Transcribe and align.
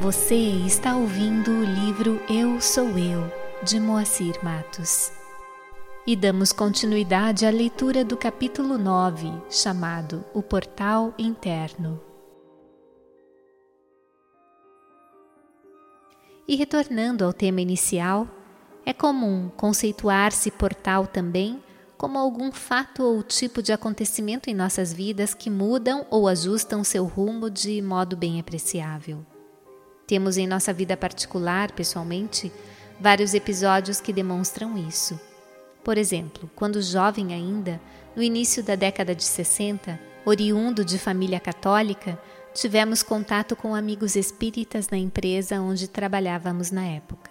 Você 0.00 0.36
está 0.36 0.96
ouvindo 0.96 1.50
o 1.50 1.64
livro 1.64 2.20
Eu 2.30 2.60
Sou 2.60 2.96
Eu, 2.96 3.32
de 3.64 3.80
Moacir 3.80 4.38
Matos. 4.44 5.10
E 6.06 6.14
damos 6.14 6.52
continuidade 6.52 7.44
à 7.44 7.50
leitura 7.50 8.04
do 8.04 8.16
capítulo 8.16 8.78
9, 8.78 9.28
chamado 9.50 10.24
O 10.32 10.40
Portal 10.40 11.12
Interno. 11.18 12.00
E 16.46 16.54
retornando 16.54 17.24
ao 17.24 17.32
tema 17.32 17.60
inicial, 17.60 18.28
é 18.86 18.92
comum 18.92 19.50
conceituar-se 19.56 20.52
portal 20.52 21.08
também 21.08 21.60
como 21.96 22.18
algum 22.18 22.52
fato 22.52 23.02
ou 23.02 23.20
tipo 23.24 23.60
de 23.60 23.72
acontecimento 23.72 24.48
em 24.48 24.54
nossas 24.54 24.92
vidas 24.92 25.34
que 25.34 25.50
mudam 25.50 26.06
ou 26.08 26.28
ajustam 26.28 26.84
seu 26.84 27.04
rumo 27.04 27.50
de 27.50 27.82
modo 27.82 28.16
bem 28.16 28.38
apreciável. 28.38 29.26
Temos 30.08 30.38
em 30.38 30.46
nossa 30.46 30.72
vida 30.72 30.96
particular, 30.96 31.70
pessoalmente, 31.72 32.50
vários 32.98 33.34
episódios 33.34 34.00
que 34.00 34.10
demonstram 34.10 34.78
isso. 34.88 35.20
Por 35.84 35.98
exemplo, 35.98 36.50
quando 36.56 36.80
jovem 36.80 37.34
ainda, 37.34 37.78
no 38.16 38.22
início 38.22 38.62
da 38.64 38.74
década 38.74 39.14
de 39.14 39.22
60, 39.22 40.00
oriundo 40.24 40.82
de 40.82 40.98
família 40.98 41.38
católica, 41.38 42.18
tivemos 42.54 43.02
contato 43.02 43.54
com 43.54 43.74
amigos 43.74 44.16
espíritas 44.16 44.88
na 44.88 44.96
empresa 44.96 45.60
onde 45.60 45.86
trabalhávamos 45.86 46.70
na 46.70 46.86
época. 46.86 47.30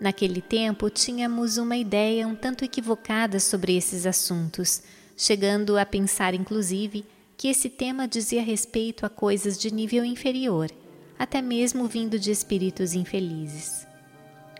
Naquele 0.00 0.40
tempo, 0.40 0.88
tínhamos 0.88 1.58
uma 1.58 1.76
ideia 1.76 2.26
um 2.26 2.34
tanto 2.34 2.64
equivocada 2.64 3.38
sobre 3.38 3.76
esses 3.76 4.06
assuntos, 4.06 4.82
chegando 5.18 5.76
a 5.76 5.84
pensar, 5.84 6.32
inclusive, 6.32 7.04
que 7.36 7.48
esse 7.48 7.68
tema 7.68 8.08
dizia 8.08 8.42
respeito 8.42 9.04
a 9.04 9.10
coisas 9.10 9.58
de 9.58 9.70
nível 9.70 10.02
inferior 10.02 10.70
até 11.20 11.42
mesmo 11.42 11.86
vindo 11.86 12.18
de 12.18 12.30
espíritos 12.30 12.94
infelizes. 12.94 13.86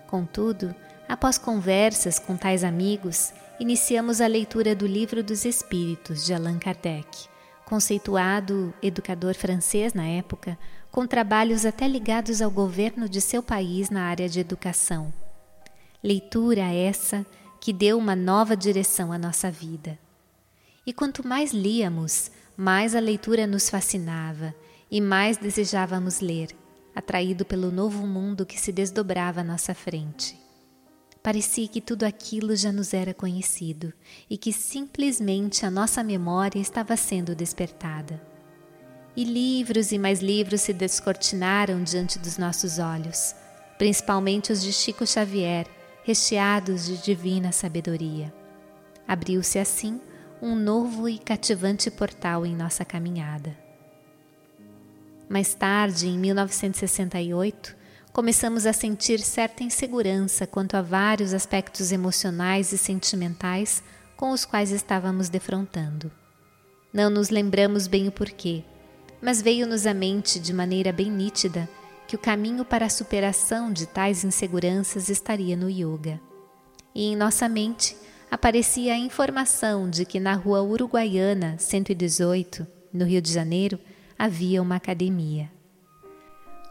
Contudo, 0.06 0.74
após 1.08 1.38
conversas 1.38 2.18
com 2.18 2.36
tais 2.36 2.62
amigos, 2.62 3.32
iniciamos 3.58 4.20
a 4.20 4.26
leitura 4.26 4.74
do 4.74 4.86
Livro 4.86 5.22
dos 5.24 5.46
Espíritos 5.46 6.26
de 6.26 6.34
Allan 6.34 6.58
Kardec, 6.58 7.28
conceituado 7.64 8.74
educador 8.82 9.34
francês 9.34 9.94
na 9.94 10.06
época, 10.06 10.58
com 10.90 11.06
trabalhos 11.06 11.64
até 11.64 11.88
ligados 11.88 12.42
ao 12.42 12.50
governo 12.50 13.08
de 13.08 13.22
seu 13.22 13.42
país 13.42 13.88
na 13.88 14.02
área 14.02 14.28
de 14.28 14.38
educação. 14.38 15.10
Leitura 16.04 16.74
essa 16.74 17.24
que 17.58 17.72
deu 17.72 17.96
uma 17.96 18.14
nova 18.14 18.54
direção 18.54 19.12
à 19.12 19.16
nossa 19.16 19.50
vida. 19.50 19.98
E 20.86 20.92
quanto 20.92 21.26
mais 21.26 21.54
líamos, 21.54 22.30
mais 22.54 22.94
a 22.94 23.00
leitura 23.00 23.46
nos 23.46 23.70
fascinava 23.70 24.54
e 24.90 25.00
mais 25.00 25.36
desejávamos 25.36 26.20
ler, 26.20 26.48
atraído 26.94 27.44
pelo 27.44 27.70
novo 27.70 28.06
mundo 28.06 28.46
que 28.46 28.58
se 28.58 28.72
desdobrava 28.72 29.40
à 29.40 29.44
nossa 29.44 29.74
frente. 29.74 30.38
Parecia 31.22 31.68
que 31.68 31.80
tudo 31.80 32.04
aquilo 32.04 32.56
já 32.56 32.72
nos 32.72 32.94
era 32.94 33.12
conhecido 33.12 33.92
e 34.28 34.38
que 34.38 34.52
simplesmente 34.52 35.66
a 35.66 35.70
nossa 35.70 36.02
memória 36.02 36.58
estava 36.58 36.96
sendo 36.96 37.34
despertada. 37.34 38.20
E 39.14 39.24
livros 39.24 39.92
e 39.92 39.98
mais 39.98 40.20
livros 40.20 40.62
se 40.62 40.72
descortinaram 40.72 41.82
diante 41.82 42.18
dos 42.18 42.38
nossos 42.38 42.78
olhos, 42.78 43.34
principalmente 43.76 44.50
os 44.50 44.62
de 44.62 44.72
Chico 44.72 45.06
Xavier, 45.06 45.66
recheados 46.04 46.86
de 46.86 46.96
divina 46.98 47.52
sabedoria. 47.52 48.32
Abriu-se 49.06 49.58
assim 49.58 50.00
um 50.40 50.56
novo 50.56 51.06
e 51.06 51.18
cativante 51.18 51.90
portal 51.90 52.46
em 52.46 52.56
nossa 52.56 52.82
caminhada. 52.82 53.69
Mais 55.30 55.54
tarde, 55.54 56.08
em 56.08 56.18
1968, 56.18 57.76
começamos 58.12 58.66
a 58.66 58.72
sentir 58.72 59.20
certa 59.20 59.62
insegurança 59.62 60.44
quanto 60.44 60.74
a 60.76 60.82
vários 60.82 61.32
aspectos 61.32 61.92
emocionais 61.92 62.72
e 62.72 62.78
sentimentais 62.78 63.80
com 64.16 64.32
os 64.32 64.44
quais 64.44 64.72
estávamos 64.72 65.28
defrontando. 65.28 66.10
Não 66.92 67.08
nos 67.08 67.30
lembramos 67.30 67.86
bem 67.86 68.08
o 68.08 68.12
porquê, 68.12 68.64
mas 69.22 69.40
veio-nos 69.40 69.86
à 69.86 69.94
mente 69.94 70.40
de 70.40 70.52
maneira 70.52 70.92
bem 70.92 71.08
nítida 71.08 71.70
que 72.08 72.16
o 72.16 72.18
caminho 72.18 72.64
para 72.64 72.86
a 72.86 72.90
superação 72.90 73.72
de 73.72 73.86
tais 73.86 74.24
inseguranças 74.24 75.08
estaria 75.08 75.56
no 75.56 75.70
yoga. 75.70 76.20
E 76.92 77.04
em 77.04 77.14
nossa 77.14 77.48
mente 77.48 77.96
aparecia 78.28 78.94
a 78.94 78.98
informação 78.98 79.88
de 79.88 80.04
que 80.04 80.18
na 80.18 80.34
rua 80.34 80.60
Uruguaiana 80.60 81.54
118, 81.56 82.66
no 82.92 83.04
Rio 83.04 83.22
de 83.22 83.32
Janeiro, 83.32 83.78
havia 84.20 84.60
uma 84.60 84.76
academia. 84.76 85.50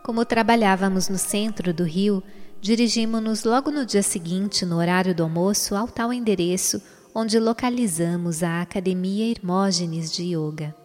Como 0.03 0.23
trabalhávamos 0.23 1.09
no 1.09 1.17
centro 1.17 1.73
do 1.73 1.83
Rio, 1.83 2.21
dirigimos-nos 2.61 3.43
logo 3.43 3.71
no 3.71 3.87
dia 3.87 4.03
seguinte, 4.03 4.67
no 4.67 4.77
horário 4.77 5.15
do 5.15 5.23
almoço, 5.23 5.75
ao 5.75 5.87
tal 5.87 6.13
endereço 6.13 6.79
onde 7.13 7.39
localizamos 7.39 8.43
a 8.43 8.61
Academia 8.61 9.31
Hermógenes 9.31 10.11
de 10.11 10.35
Yoga. 10.35 10.75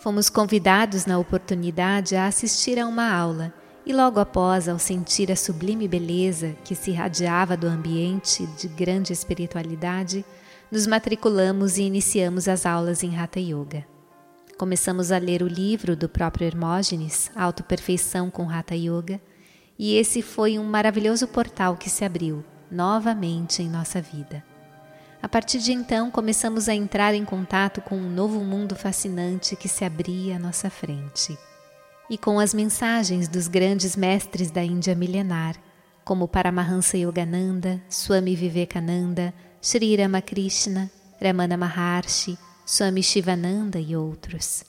Fomos 0.00 0.28
convidados 0.28 1.06
na 1.06 1.16
oportunidade 1.16 2.16
a 2.16 2.26
assistir 2.26 2.76
a 2.76 2.88
uma 2.88 3.08
aula 3.08 3.54
e 3.86 3.92
logo 3.92 4.18
após, 4.18 4.68
ao 4.68 4.80
sentir 4.80 5.30
a 5.30 5.36
sublime 5.36 5.86
beleza 5.86 6.56
que 6.64 6.74
se 6.74 6.90
irradiava 6.90 7.56
do 7.56 7.68
ambiente 7.68 8.44
de 8.58 8.66
grande 8.66 9.12
espiritualidade, 9.12 10.24
nos 10.72 10.88
matriculamos 10.88 11.78
e 11.78 11.82
iniciamos 11.82 12.48
as 12.48 12.66
aulas 12.66 13.04
em 13.04 13.16
Hatha 13.16 13.38
Yoga. 13.38 13.95
Começamos 14.58 15.12
a 15.12 15.18
ler 15.18 15.42
o 15.42 15.46
livro 15.46 15.94
do 15.94 16.08
próprio 16.08 16.46
Hermógenes, 16.46 17.30
Autoperfeição 17.36 18.30
com 18.30 18.48
Hatha 18.48 18.74
Yoga, 18.74 19.20
e 19.78 19.94
esse 19.96 20.22
foi 20.22 20.58
um 20.58 20.64
maravilhoso 20.64 21.28
portal 21.28 21.76
que 21.76 21.90
se 21.90 22.06
abriu 22.06 22.42
novamente 22.70 23.62
em 23.62 23.68
nossa 23.68 24.00
vida. 24.00 24.42
A 25.22 25.28
partir 25.28 25.58
de 25.58 25.72
então, 25.72 26.10
começamos 26.10 26.70
a 26.70 26.74
entrar 26.74 27.12
em 27.12 27.22
contato 27.22 27.82
com 27.82 27.96
um 27.96 28.08
novo 28.08 28.40
mundo 28.40 28.74
fascinante 28.74 29.56
que 29.56 29.68
se 29.68 29.84
abria 29.84 30.36
à 30.36 30.38
nossa 30.38 30.70
frente. 30.70 31.36
E 32.08 32.16
com 32.16 32.40
as 32.40 32.54
mensagens 32.54 33.28
dos 33.28 33.48
grandes 33.48 33.94
mestres 33.94 34.50
da 34.50 34.64
Índia 34.64 34.94
milenar, 34.94 35.54
como 36.02 36.26
Paramahansa 36.26 36.96
Yogananda, 36.96 37.78
Swami 37.90 38.34
Vivekananda, 38.34 39.34
Sri 39.60 39.96
Ramakrishna, 39.96 40.90
Ramana 41.20 41.58
Maharshi, 41.58 42.38
Swami 42.68 43.00
Shivananda 43.00 43.78
e 43.78 43.94
outros. 43.94 44.64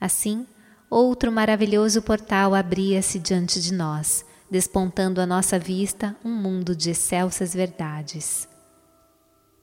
Assim, 0.00 0.46
outro 0.88 1.30
maravilhoso 1.30 2.00
portal 2.00 2.54
abria-se 2.54 3.18
diante 3.18 3.60
de 3.60 3.74
nós, 3.74 4.24
despontando 4.50 5.20
à 5.20 5.26
nossa 5.26 5.58
vista 5.58 6.16
um 6.24 6.34
mundo 6.34 6.74
de 6.74 6.88
excelsas 6.88 7.52
verdades. 7.52 8.48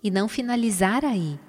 E 0.03 0.11
não 0.11 0.27
finalizar 0.27 1.03
aí. 1.03 1.39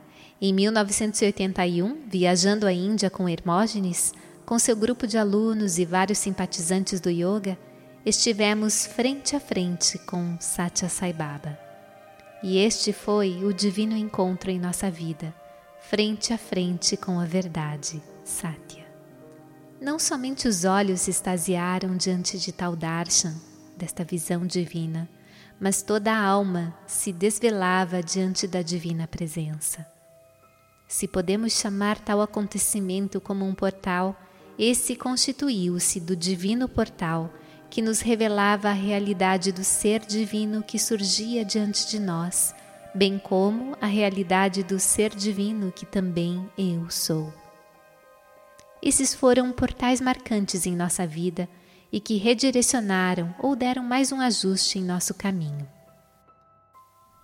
Em 0.41 0.55
1981, 0.55 2.09
viajando 2.09 2.67
à 2.67 2.73
Índia 2.73 3.11
com 3.11 3.29
Hermógenes, 3.29 4.15
com 4.47 4.59
seu 4.59 4.75
grupo 4.75 5.07
de 5.07 5.19
alunos 5.19 5.77
e 5.79 5.85
vários 5.85 6.17
simpatizantes 6.17 6.99
do 6.99 7.11
yoga, 7.11 7.59
estivemos 8.07 8.87
frente 8.87 9.37
a 9.37 9.41
frente 9.41 9.99
com 9.99 10.39
Satya 10.41 10.89
Sai 10.89 11.13
Baba. 11.13 11.59
E 12.43 12.57
este 12.57 12.91
foi 12.91 13.45
o 13.45 13.53
divino 13.53 13.95
encontro 13.95 14.51
em 14.51 14.59
nossa 14.59 14.91
vida 14.91 15.35
frente 15.89 16.33
a 16.33 16.39
frente 16.39 16.97
com 16.97 17.21
a 17.21 17.25
verdade, 17.25 18.03
Satya. 18.25 18.85
Não 19.81 20.01
somente 20.01 20.49
os 20.49 20.65
olhos 20.65 21.03
se 21.03 21.13
extasiaram 21.13 21.97
diante 21.97 22.41
de 22.41 22.51
tal 22.51 22.75
darshan, 22.75 23.35
desta 23.77 24.03
visão 24.03 24.45
divina, 24.45 25.09
mas 25.61 25.83
toda 25.83 26.13
a 26.13 26.21
alma 26.21 26.77
se 26.89 27.13
desvelava 27.13 28.03
diante 28.03 28.49
da 28.49 28.63
divina 28.63 29.07
presença. 29.07 29.87
Se 30.89 31.07
podemos 31.07 31.53
chamar 31.53 32.01
tal 32.01 32.21
acontecimento 32.21 33.21
como 33.21 33.47
um 33.47 33.55
portal, 33.55 34.21
esse 34.59 34.97
constituiu-se 34.97 36.01
do 36.01 36.17
divino 36.17 36.69
portal 36.69 37.33
que 37.71 37.81
nos 37.81 38.01
revelava 38.01 38.71
a 38.71 38.73
realidade 38.73 39.53
do 39.53 39.63
ser 39.63 40.01
divino 40.01 40.65
que 40.65 40.81
surgia 40.81 41.45
diante 41.45 41.87
de 41.87 42.01
nós 42.01 42.56
bem 42.97 43.19
como 43.19 43.77
a 43.79 43.87
realidade 43.87 44.63
do 44.63 44.81
ser 44.81 45.15
divino 45.15 45.71
que 45.71 45.85
também 45.85 46.49
eu 46.57 46.89
sou. 46.89 47.31
Esses 48.83 49.15
foram 49.15 49.53
portais 49.53 50.01
marcantes 50.01 50.65
em 50.65 50.75
nossa 50.75 51.07
vida 51.07 51.47
e 51.93 52.01
que 52.01 52.17
redirecionaram 52.17 53.35
ou 53.39 53.55
deram 53.55 53.83
mais 53.83 54.13
um 54.13 54.21
ajuste 54.21 54.79
em 54.79 54.83
nosso 54.83 55.13
caminho. 55.13 55.69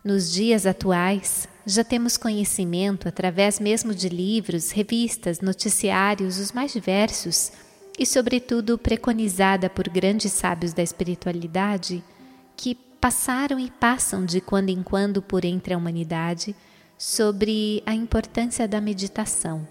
Nos 0.04 0.30
dias 0.30 0.66
atuais, 0.66 1.48
já 1.64 1.82
temos 1.82 2.18
conhecimento 2.18 3.08
através 3.08 3.58
mesmo 3.58 3.94
de 3.94 4.10
livros, 4.10 4.72
revistas, 4.72 5.40
noticiários, 5.40 6.38
os 6.38 6.52
mais 6.52 6.72
diversos, 6.72 7.50
e, 7.98 8.04
sobretudo, 8.04 8.76
preconizada 8.76 9.70
por 9.70 9.88
grandes 9.88 10.32
sábios 10.32 10.72
da 10.72 10.82
espiritualidade, 10.82 12.02
que 12.56 12.74
passaram 13.02 13.58
e 13.58 13.68
passam 13.68 14.24
de 14.24 14.40
quando 14.40 14.70
em 14.70 14.82
quando 14.82 15.20
por 15.20 15.44
entre 15.44 15.74
a 15.74 15.76
humanidade 15.76 16.56
sobre 16.96 17.82
a 17.84 17.92
importância 17.92 18.66
da 18.66 18.80
meditação 18.80 19.66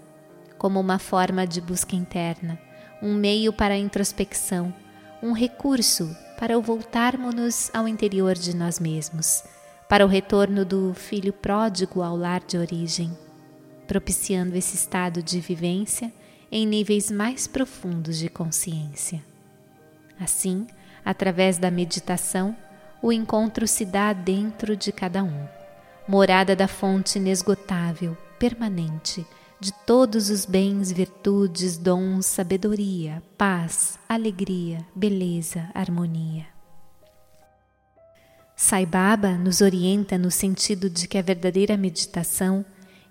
como 0.62 0.78
uma 0.78 1.00
forma 1.00 1.44
de 1.44 1.60
busca 1.60 1.96
interna, 1.96 2.56
um 3.02 3.14
meio 3.14 3.52
para 3.52 3.74
a 3.74 3.76
introspecção, 3.76 4.72
um 5.20 5.32
recurso 5.32 6.16
para 6.38 6.56
o 6.56 6.62
voltarmos-nos 6.62 7.68
ao 7.74 7.88
interior 7.88 8.34
de 8.34 8.54
nós 8.54 8.78
mesmos, 8.78 9.42
para 9.88 10.06
o 10.06 10.08
retorno 10.08 10.64
do 10.64 10.94
filho 10.94 11.32
pródigo 11.32 12.00
ao 12.00 12.16
lar 12.16 12.42
de 12.46 12.56
origem, 12.56 13.10
propiciando 13.88 14.56
esse 14.56 14.76
estado 14.76 15.20
de 15.20 15.40
vivência 15.40 16.12
em 16.48 16.64
níveis 16.64 17.10
mais 17.10 17.48
profundos 17.48 18.16
de 18.16 18.28
consciência. 18.28 19.20
Assim, 20.20 20.64
através 21.04 21.58
da 21.58 21.72
meditação, 21.72 22.56
o 23.02 23.12
encontro 23.12 23.66
se 23.66 23.84
dá 23.84 24.12
dentro 24.12 24.76
de 24.76 24.92
cada 24.92 25.24
um, 25.24 25.46
morada 26.06 26.54
da 26.54 26.68
fonte 26.68 27.18
inesgotável, 27.18 28.16
permanente, 28.38 29.26
de 29.58 29.72
todos 29.84 30.30
os 30.30 30.46
bens, 30.46 30.90
virtudes, 30.90 31.76
dons, 31.76 32.26
sabedoria, 32.26 33.22
paz, 33.36 33.98
alegria, 34.08 34.78
beleza, 34.94 35.68
harmonia. 35.74 36.46
Sai 38.56 38.86
Baba 38.86 39.36
nos 39.36 39.60
orienta 39.60 40.16
no 40.16 40.30
sentido 40.30 40.88
de 40.88 41.08
que 41.08 41.18
a 41.18 41.22
verdadeira 41.22 41.76
meditação 41.76 42.64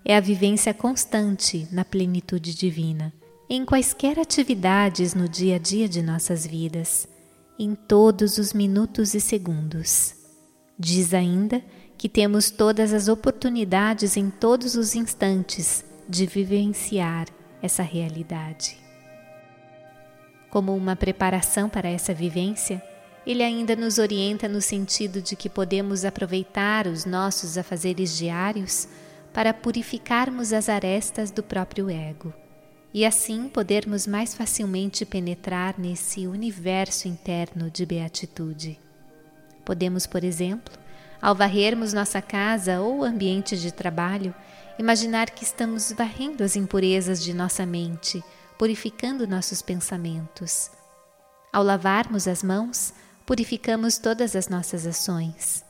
é 0.04 0.16
a 0.16 0.20
vivência 0.20 0.72
constante 0.72 1.68
na 1.70 1.84
plenitude 1.84 2.54
divina, 2.54 3.12
em 3.48 3.64
quaisquer 3.64 4.18
atividades 4.18 5.14
no 5.14 5.28
dia 5.28 5.56
a 5.56 5.58
dia 5.58 5.88
de 5.88 6.02
nossas 6.02 6.46
vidas, 6.46 7.06
em 7.58 7.74
todos 7.74 8.38
os 8.38 8.52
minutos 8.52 9.14
e 9.14 9.20
segundos. 9.20 10.14
Diz 10.78 11.14
ainda 11.14 11.62
que 11.96 12.08
temos 12.08 12.50
todas 12.50 12.92
as 12.92 13.08
oportunidades 13.08 14.16
em 14.16 14.30
todos 14.30 14.74
os 14.74 14.94
instantes 14.94 15.84
de 16.08 16.26
vivenciar 16.26 17.28
essa 17.60 17.82
realidade. 17.82 18.76
Como 20.50 20.74
uma 20.74 20.96
preparação 20.96 21.68
para 21.68 21.88
essa 21.88 22.12
vivência, 22.12 22.82
ele 23.24 23.42
ainda 23.42 23.76
nos 23.76 23.98
orienta 23.98 24.48
no 24.48 24.60
sentido 24.60 25.22
de 25.22 25.36
que 25.36 25.48
podemos 25.48 26.04
aproveitar 26.04 26.86
os 26.86 27.04
nossos 27.04 27.56
afazeres 27.56 28.16
diários 28.16 28.88
para 29.32 29.54
purificarmos 29.54 30.52
as 30.52 30.68
arestas 30.68 31.30
do 31.30 31.42
próprio 31.42 31.88
ego 31.88 32.34
e 32.94 33.06
assim 33.06 33.48
podermos 33.48 34.06
mais 34.06 34.34
facilmente 34.34 35.04
penetrar 35.04 35.74
nesse 35.78 36.26
universo 36.26 37.08
interno 37.08 37.70
de 37.70 37.86
beatitude. 37.86 38.78
Podemos, 39.64 40.06
por 40.06 40.22
exemplo, 40.24 40.74
ao 41.20 41.34
varrermos 41.34 41.92
nossa 41.92 42.20
casa 42.20 42.80
ou 42.80 43.04
ambiente 43.04 43.56
de 43.56 43.72
trabalho, 43.72 44.34
imaginar 44.78 45.30
que 45.30 45.44
estamos 45.44 45.92
varrendo 45.92 46.42
as 46.42 46.56
impurezas 46.56 47.22
de 47.22 47.32
nossa 47.32 47.64
mente, 47.64 48.22
purificando 48.58 49.26
nossos 49.26 49.62
pensamentos. 49.62 50.70
Ao 51.52 51.62
lavarmos 51.62 52.26
as 52.26 52.42
mãos, 52.42 52.92
purificamos 53.24 53.98
todas 53.98 54.34
as 54.34 54.48
nossas 54.48 54.86
ações. 54.86 55.64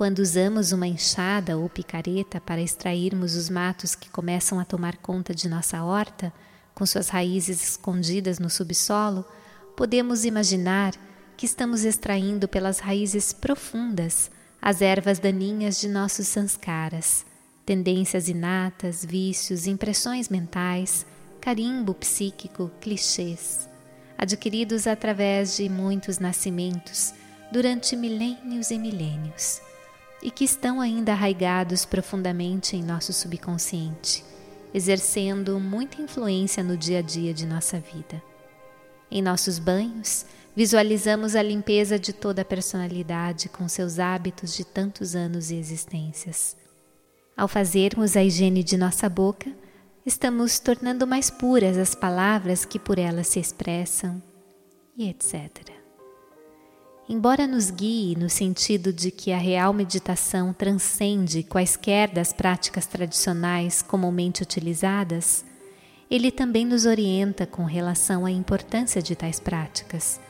Quando 0.00 0.20
usamos 0.20 0.72
uma 0.72 0.86
enxada 0.86 1.58
ou 1.58 1.68
picareta 1.68 2.40
para 2.40 2.62
extrairmos 2.62 3.36
os 3.36 3.50
matos 3.50 3.94
que 3.94 4.08
começam 4.08 4.58
a 4.58 4.64
tomar 4.64 4.96
conta 4.96 5.34
de 5.34 5.46
nossa 5.46 5.84
horta, 5.84 6.32
com 6.74 6.86
suas 6.86 7.10
raízes 7.10 7.62
escondidas 7.62 8.38
no 8.38 8.48
subsolo, 8.48 9.26
podemos 9.76 10.24
imaginar 10.24 10.94
que 11.36 11.44
estamos 11.44 11.84
extraindo 11.84 12.48
pelas 12.48 12.78
raízes 12.78 13.34
profundas 13.34 14.30
as 14.62 14.80
ervas 14.80 15.18
daninhas 15.18 15.78
de 15.78 15.86
nossos 15.86 16.28
sanskaras, 16.28 17.26
tendências 17.66 18.26
inatas, 18.26 19.04
vícios, 19.04 19.66
impressões 19.66 20.30
mentais, 20.30 21.04
carimbo 21.42 21.92
psíquico, 21.92 22.70
clichês, 22.80 23.68
adquiridos 24.16 24.86
através 24.86 25.58
de 25.58 25.68
muitos 25.68 26.18
nascimentos 26.18 27.12
durante 27.52 27.94
milênios 27.94 28.70
e 28.70 28.78
milênios, 28.78 29.60
e 30.22 30.30
que 30.30 30.44
estão 30.44 30.80
ainda 30.80 31.12
arraigados 31.12 31.84
profundamente 31.84 32.76
em 32.76 32.82
nosso 32.82 33.12
subconsciente, 33.12 34.24
exercendo 34.72 35.58
muita 35.58 36.02
influência 36.02 36.62
no 36.62 36.76
dia 36.76 36.98
a 36.98 37.02
dia 37.02 37.32
de 37.32 37.46
nossa 37.46 37.78
vida. 37.80 38.22
Em 39.10 39.22
nossos 39.22 39.58
banhos, 39.58 40.26
visualizamos 40.54 41.34
a 41.34 41.42
limpeza 41.42 41.98
de 41.98 42.12
toda 42.12 42.42
a 42.42 42.44
personalidade 42.44 43.48
com 43.48 43.68
seus 43.68 43.98
hábitos 43.98 44.54
de 44.54 44.64
tantos 44.64 45.16
anos 45.16 45.50
e 45.50 45.56
existências. 45.56 46.56
Ao 47.36 47.48
fazermos 47.48 48.16
a 48.16 48.22
higiene 48.22 48.62
de 48.62 48.76
nossa 48.76 49.08
boca, 49.08 49.50
estamos 50.04 50.58
tornando 50.58 51.06
mais 51.06 51.30
puras 51.30 51.76
as 51.78 51.94
palavras 51.94 52.64
que 52.64 52.78
por 52.78 52.98
ela 52.98 53.24
se 53.24 53.40
expressam, 53.40 54.22
e 54.96 55.08
etc. 55.08 55.79
Embora 57.10 57.46
nos 57.46 57.70
guie 57.70 58.16
no 58.16 58.30
sentido 58.30 58.92
de 58.92 59.10
que 59.10 59.32
a 59.32 59.36
real 59.36 59.72
meditação 59.74 60.52
transcende 60.52 61.42
quaisquer 61.42 62.08
das 62.08 62.32
práticas 62.32 62.86
tradicionais 62.86 63.82
comumente 63.82 64.42
utilizadas, 64.42 65.44
ele 66.10 66.30
também 66.30 66.64
nos 66.64 66.86
orienta 66.86 67.46
com 67.46 67.64
relação 67.64 68.24
à 68.24 68.30
importância 68.30 69.02
de 69.02 69.14
tais 69.14 69.38
práticas 69.38 70.20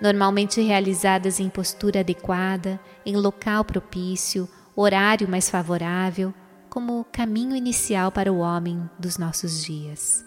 normalmente 0.00 0.60
realizadas 0.60 1.40
em 1.40 1.48
postura 1.48 2.00
adequada, 2.00 2.80
em 3.04 3.16
local 3.16 3.64
propício, 3.64 4.48
horário 4.74 5.28
mais 5.28 5.50
favorável, 5.50 6.32
como 6.68 7.04
caminho 7.10 7.56
inicial 7.56 8.12
para 8.12 8.32
o 8.32 8.38
homem 8.38 8.88
dos 8.98 9.18
nossos 9.18 9.64
dias. 9.64 10.24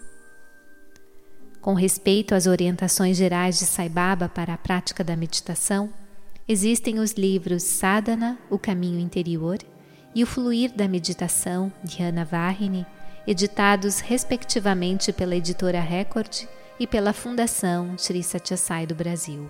Com 1.61 1.73
respeito 1.73 2.33
às 2.33 2.47
orientações 2.47 3.15
gerais 3.15 3.59
de 3.59 3.65
Sai 3.65 3.87
Baba 3.87 4.27
para 4.27 4.53
a 4.53 4.57
prática 4.57 5.03
da 5.03 5.15
meditação, 5.15 5.93
existem 6.51 6.99
os 6.99 7.13
livros 7.13 7.63
Sadhana, 7.63 8.37
O 8.49 8.59
Caminho 8.59 8.99
Interior, 8.99 9.57
e 10.13 10.21
O 10.21 10.27
Fluir 10.27 10.75
da 10.75 10.85
Meditação, 10.85 11.71
de 11.81 12.03
Hannah 12.03 12.25
Vahini, 12.25 12.85
editados 13.25 14.01
respectivamente 14.01 15.13
pela 15.13 15.33
editora 15.33 15.79
Record 15.79 16.45
e 16.77 16.85
pela 16.85 17.13
Fundação 17.13 17.97
Sri 17.97 18.21
Sathya 18.21 18.57
Sai 18.57 18.85
do 18.85 18.93
Brasil. 18.93 19.49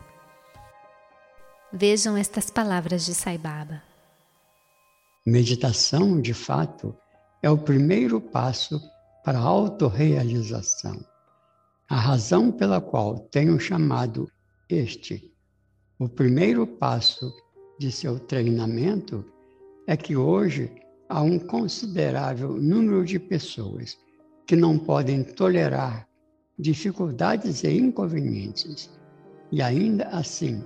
Vejam 1.74 2.15
estas 2.15 2.51
palavras 2.51 3.04
de 3.04 3.15
Sai 3.15 3.38
Baba. 3.38 3.81
Meditação, 5.25 6.21
de 6.21 6.36
fato, 6.36 6.95
é 7.42 7.50
o 7.50 7.57
primeiro 7.57 8.21
passo 8.21 8.80
para 9.25 9.39
a 9.39 9.44
autorrealização. 9.44 11.04
A 11.89 11.95
razão 11.95 12.51
pela 12.51 12.80
qual 12.80 13.18
tenho 13.18 13.59
chamado 13.59 14.30
este 14.69 15.31
o 16.02 16.10
primeiro 16.10 16.66
passo 16.66 17.31
de 17.78 17.92
seu 17.92 18.18
treinamento 18.18 19.24
é 19.86 19.96
que 19.96 20.16
hoje 20.16 20.72
há 21.08 21.22
um 21.22 21.38
considerável 21.38 22.54
número 22.54 23.06
de 23.06 23.20
pessoas 23.20 23.96
que 24.48 24.56
não 24.56 24.80
podem 24.80 25.24
tolerar 25.24 26.08
dificuldades 26.58 27.64
e 27.64 27.78
inconvenientes 27.78 28.90
e 29.52 29.62
ainda 29.62 30.06
assim 30.06 30.64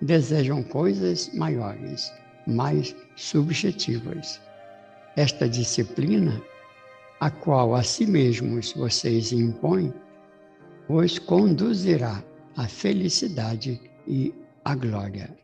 desejam 0.00 0.64
coisas 0.64 1.32
maiores, 1.32 2.12
mais 2.44 2.92
subjetivas. 3.14 4.40
Esta 5.14 5.48
disciplina, 5.48 6.42
a 7.20 7.30
qual 7.30 7.76
a 7.76 7.84
si 7.84 8.04
mesmos 8.04 8.72
vocês 8.72 9.30
impõem, 9.30 9.94
os 10.88 11.20
conduzirá 11.20 12.20
à 12.56 12.66
felicidade 12.66 13.80
e 14.08 14.41
à 14.64 14.74
glória. 14.74 15.41